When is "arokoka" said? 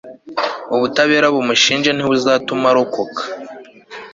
2.71-3.21